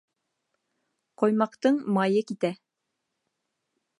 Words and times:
Ҡоймаҡтың 1.23 1.77
майы 1.97 2.25
китә. 2.31 2.53